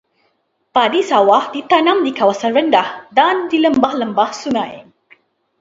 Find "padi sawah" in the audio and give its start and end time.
0.75-1.43